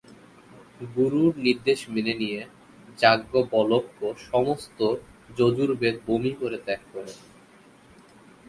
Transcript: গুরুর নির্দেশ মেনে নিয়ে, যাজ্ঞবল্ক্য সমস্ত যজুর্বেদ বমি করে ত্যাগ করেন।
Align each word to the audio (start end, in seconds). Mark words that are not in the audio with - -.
গুরুর 0.95 1.33
নির্দেশ 1.37 1.79
মেনে 1.89 2.13
নিয়ে, 2.13 2.41
যাজ্ঞবল্ক্য 2.99 4.01
সমস্ত 4.29 4.79
যজুর্বেদ 5.37 5.95
বমি 6.07 6.31
করে 6.39 6.57
ত্যাগ 6.65 6.81
করেন। 6.93 7.17